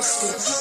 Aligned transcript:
justice. 0.00 0.59